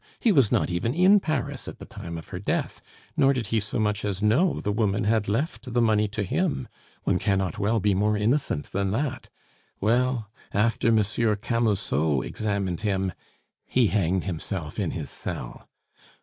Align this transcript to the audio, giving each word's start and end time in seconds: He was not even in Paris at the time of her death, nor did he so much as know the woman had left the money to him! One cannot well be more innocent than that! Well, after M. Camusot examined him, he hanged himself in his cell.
He 0.19 0.31
was 0.31 0.51
not 0.51 0.71
even 0.71 0.95
in 0.95 1.19
Paris 1.19 1.67
at 1.67 1.77
the 1.77 1.85
time 1.85 2.17
of 2.17 2.29
her 2.29 2.39
death, 2.39 2.81
nor 3.15 3.33
did 3.33 3.45
he 3.53 3.59
so 3.59 3.77
much 3.77 4.03
as 4.03 4.23
know 4.23 4.59
the 4.59 4.71
woman 4.71 5.03
had 5.03 5.27
left 5.29 5.71
the 5.73 5.79
money 5.79 6.07
to 6.07 6.23
him! 6.23 6.67
One 7.03 7.19
cannot 7.19 7.59
well 7.59 7.79
be 7.79 7.93
more 7.93 8.17
innocent 8.17 8.71
than 8.71 8.89
that! 8.93 9.29
Well, 9.79 10.27
after 10.55 10.87
M. 10.87 10.97
Camusot 11.35 12.21
examined 12.25 12.81
him, 12.81 13.13
he 13.67 13.89
hanged 13.89 14.23
himself 14.23 14.79
in 14.79 14.89
his 14.89 15.11
cell. 15.11 15.69